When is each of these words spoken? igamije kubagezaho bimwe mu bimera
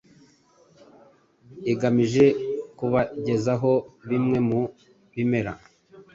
igamije 1.71 2.25
kubagezaho 2.77 3.71
bimwe 4.09 4.37
mu 4.49 4.61
bimera 5.13 5.53